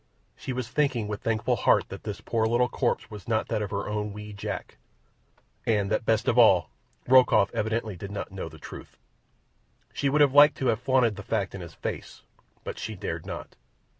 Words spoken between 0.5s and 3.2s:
was thinking with thankful heart that this poor little corpse